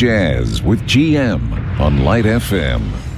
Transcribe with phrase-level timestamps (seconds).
[0.00, 3.09] Jazz with GM on Light FM.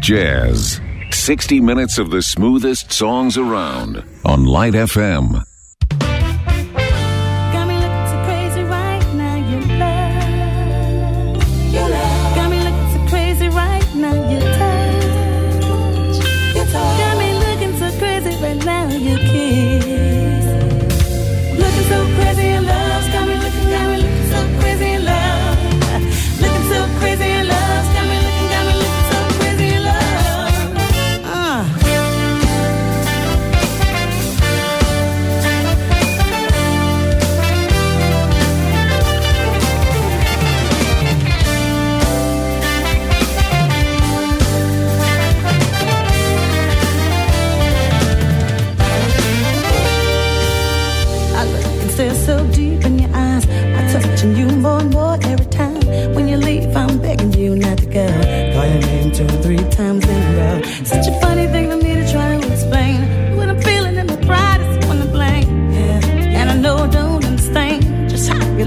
[0.00, 0.80] Jazz.
[1.10, 5.44] 60 minutes of the smoothest songs around on Light FM.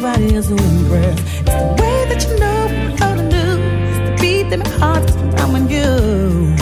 [0.00, 1.18] nobody else will impress.
[1.40, 2.60] It's the way that you know
[2.90, 3.46] what to do.
[3.88, 6.56] It's the beat that my heart's I'm you.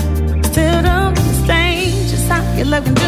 [0.51, 3.08] Still don't understand It's how you love and do.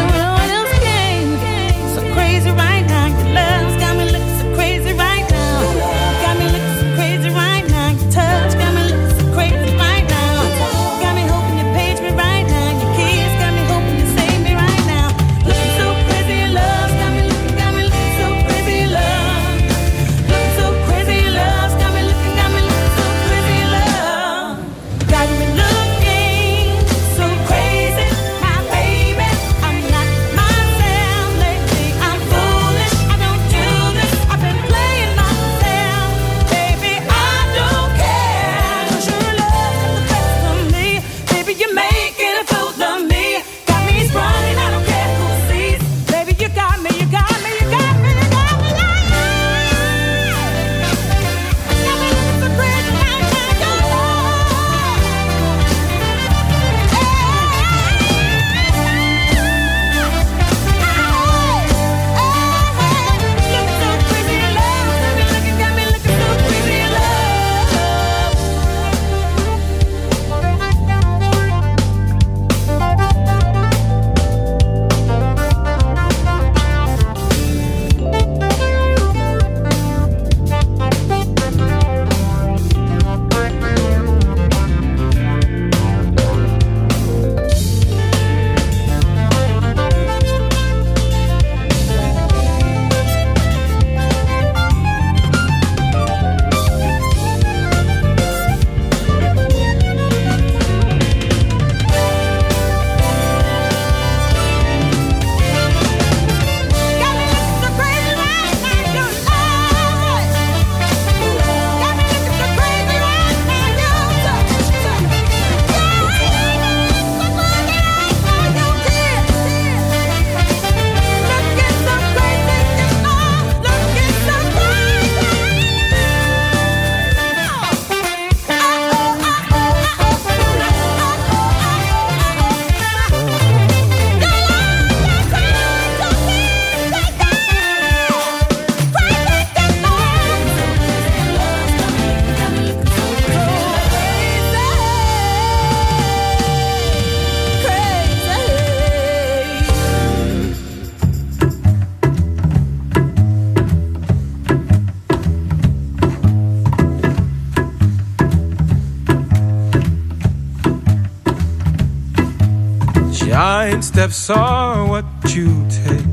[163.81, 166.05] footsteps are what you take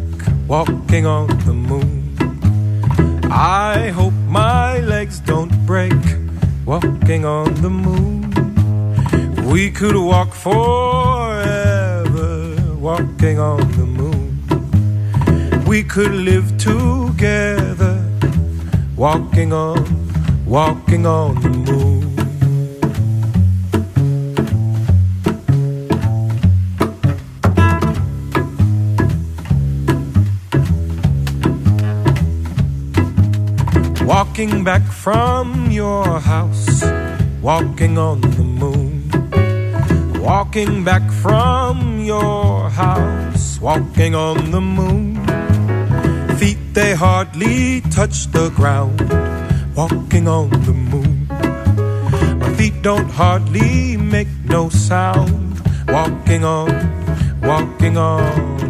[0.48, 2.16] walking on the moon.
[3.30, 5.92] I hope my legs don't break
[6.64, 8.32] walking on the moon.
[9.52, 10.64] We could walk forever
[12.80, 14.40] walking on the moon.
[15.66, 18.02] We could live together
[18.96, 19.84] walking on,
[20.46, 21.37] walking on
[34.38, 36.84] Walking back from your house,
[37.42, 39.10] walking on the moon.
[40.22, 45.16] Walking back from your house, walking on the moon.
[46.38, 49.00] Feet they hardly touch the ground,
[49.74, 51.26] walking on the moon.
[52.38, 56.70] My feet don't hardly make no sound, walking on,
[57.42, 58.67] walking on.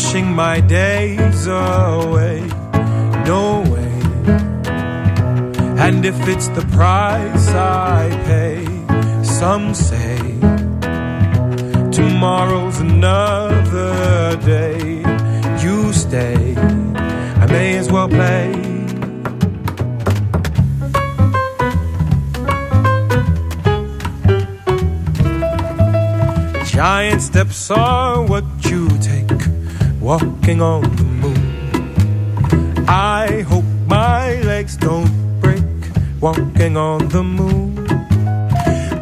[0.00, 2.40] Wishing my days away.
[3.26, 3.98] No way.
[5.84, 8.64] And if it's the price I pay,
[9.22, 10.18] some say
[11.92, 15.02] tomorrow's another day.
[15.62, 16.54] You stay,
[17.42, 18.52] I may as well play.
[26.64, 28.09] Giant steps are
[30.10, 32.84] walking on the moon.
[32.88, 35.62] I hope my legs don't break
[36.20, 37.76] walking on the moon.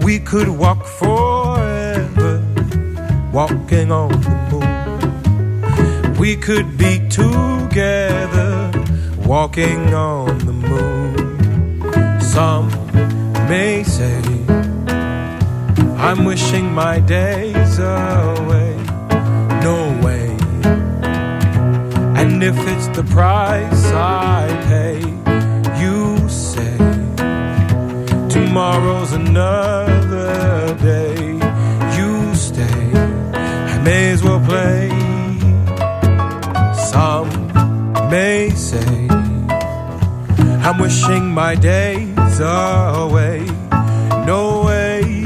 [0.03, 2.33] We could walk forever
[3.33, 6.18] walking on the moon.
[6.18, 8.71] We could be together
[9.25, 12.21] walking on the moon.
[12.21, 12.68] Some
[13.49, 14.21] may say
[16.07, 18.67] I'm wishing my days away.
[22.40, 25.01] And if it's the price I pay,
[25.83, 26.77] you say
[28.29, 31.33] tomorrow's another day.
[31.98, 32.92] You stay,
[33.74, 34.88] I may as well play.
[36.92, 37.29] Some
[38.09, 39.09] may say
[40.66, 43.40] I'm wishing my days away.
[44.27, 45.24] No way.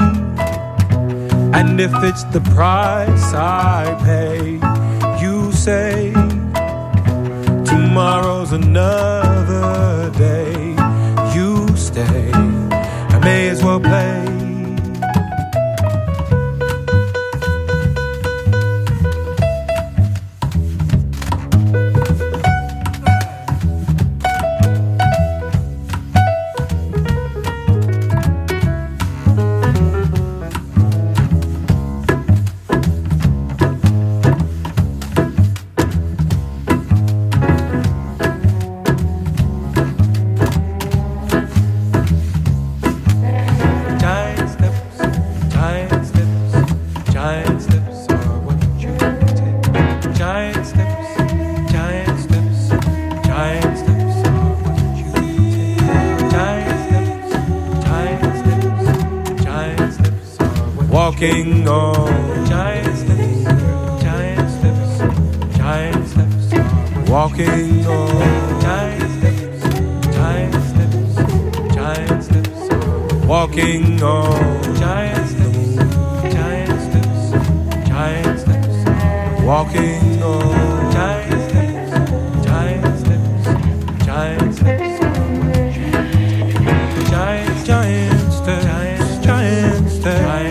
[1.59, 4.57] And if it's the price I pay,
[5.23, 6.12] you say
[7.93, 10.75] tomorrow's another day.
[11.35, 14.22] You stay, I may as well play.
[90.03, 90.42] Giant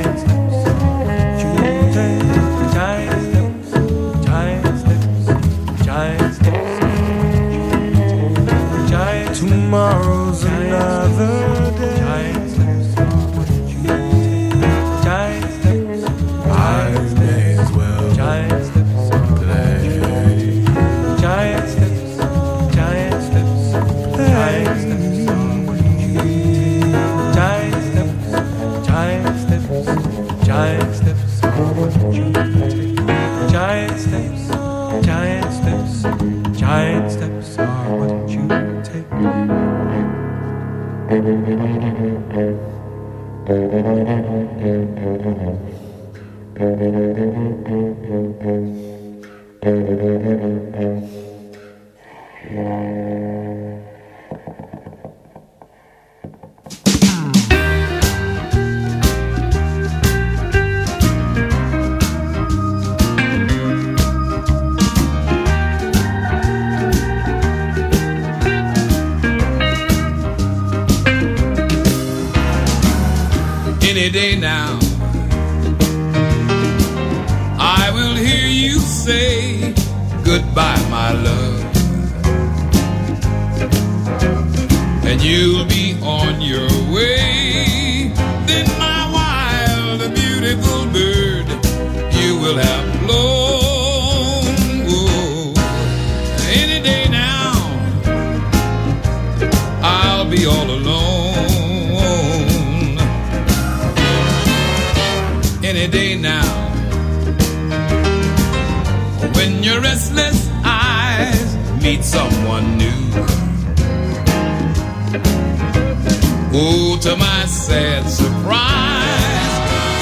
[116.55, 119.55] Oh, to my sad surprise,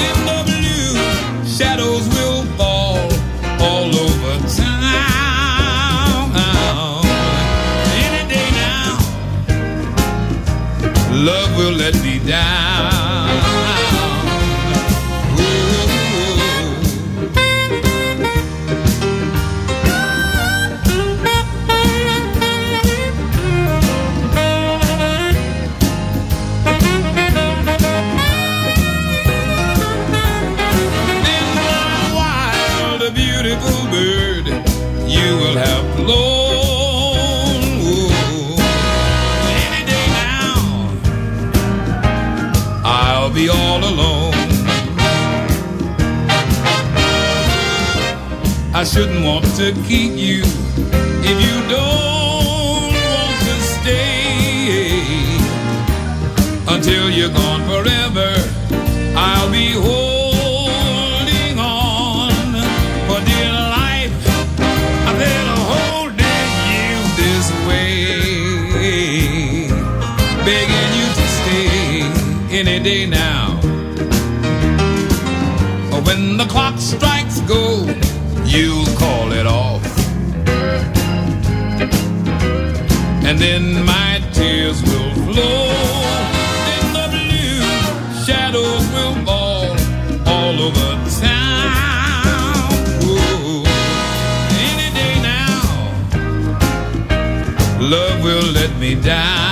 [0.07, 0.95] in the blue,
[1.47, 2.99] shadows will fall
[3.61, 6.31] all over town.
[8.03, 8.99] Any day now,
[11.23, 12.60] love will let me down.
[48.81, 55.03] I shouldn't want to keep you if you don't want to stay
[56.67, 58.33] until you're gone forever.
[59.15, 62.31] I'll be holding on
[63.05, 64.17] for dear life.
[65.05, 68.09] I'm there holding you this way,
[70.43, 72.01] begging you to stay
[72.57, 73.59] any day now.
[76.03, 77.20] When the clock strikes
[83.41, 85.67] then my tears will flow.
[86.67, 87.61] Then the blue
[88.23, 89.75] shadows will fall
[90.27, 92.71] all over town.
[93.03, 93.63] Ooh.
[94.69, 95.61] Any day now,
[97.79, 99.50] love will let me down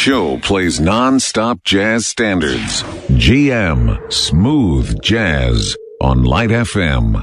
[0.00, 2.82] show plays non-stop jazz standards.
[3.20, 7.22] GM Smooth Jazz on Light FM.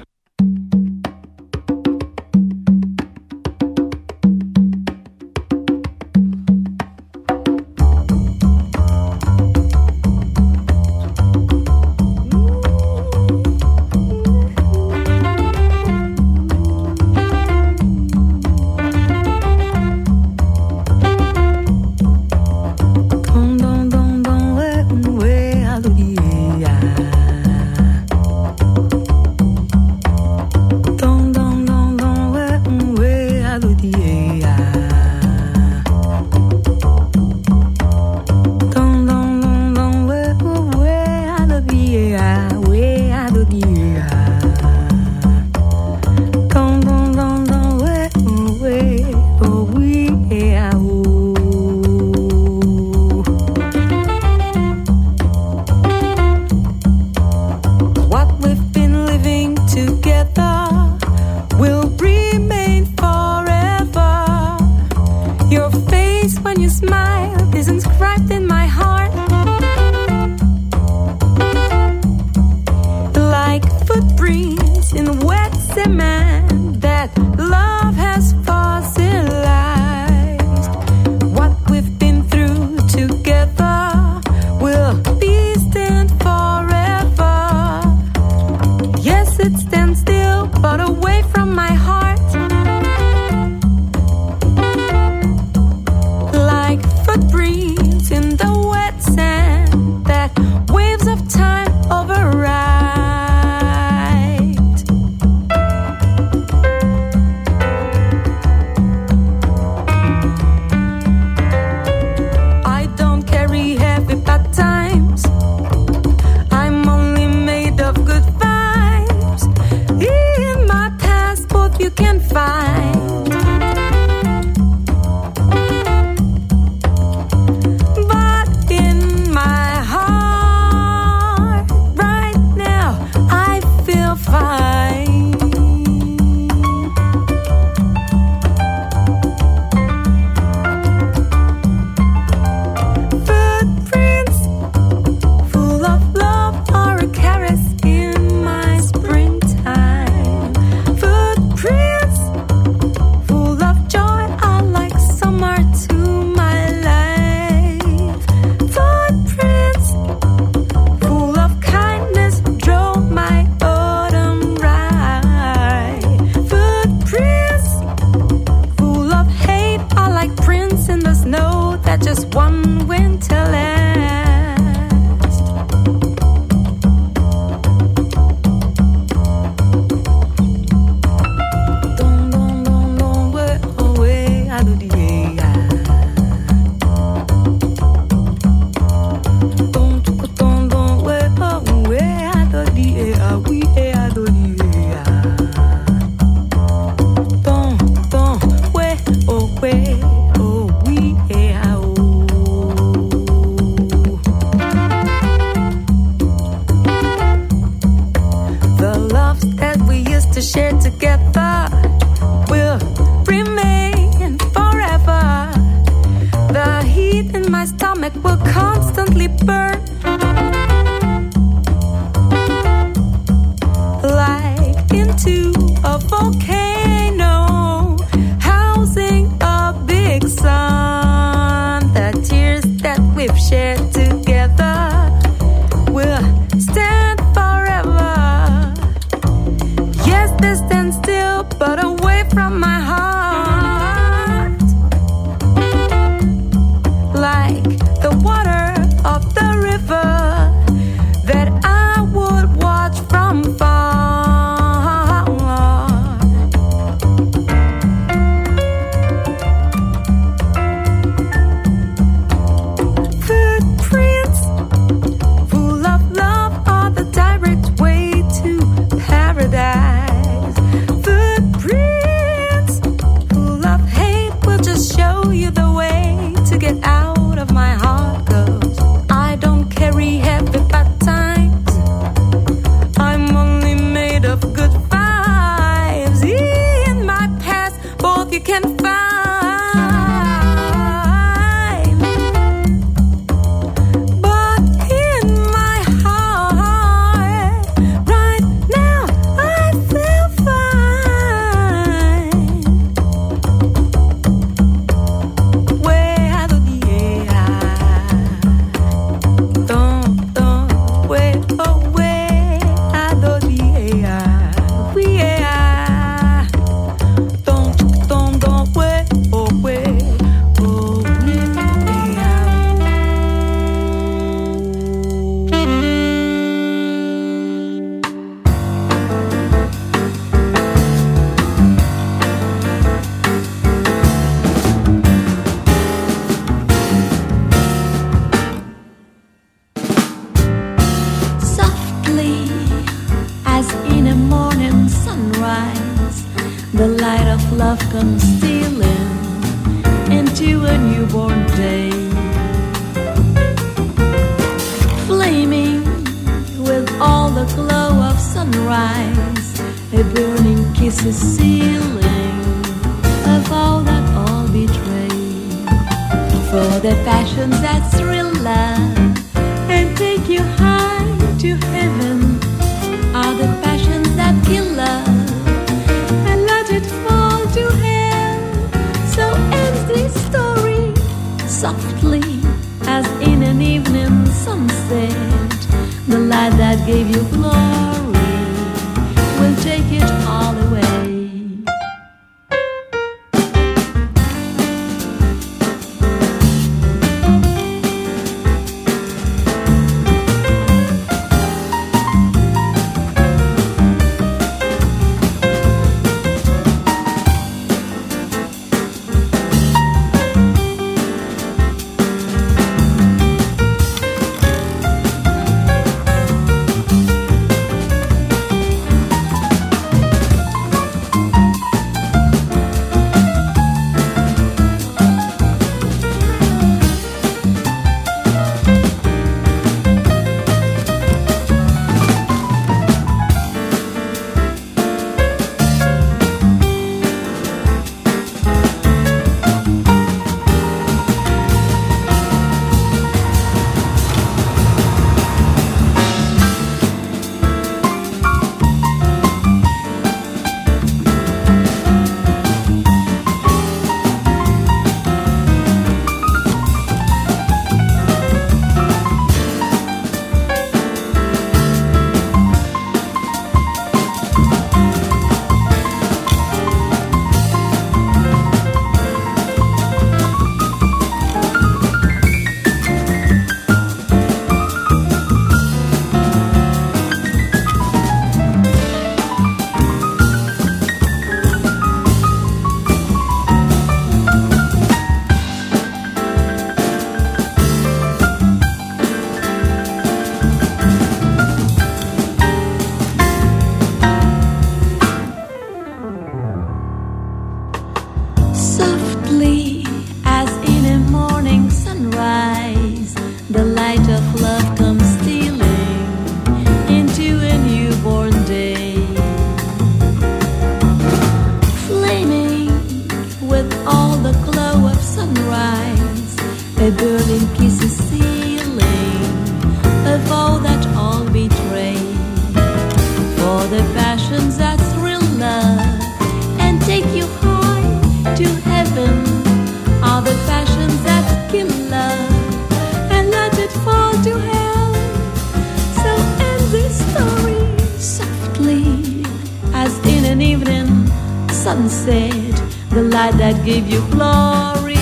[541.63, 542.55] sunset,
[542.89, 544.95] the light that gave you glory,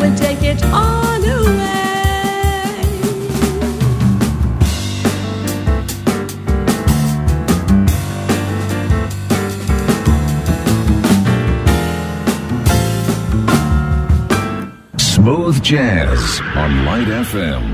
[0.00, 1.84] will take it all away.
[14.96, 17.73] Smooth jazz on Light FM.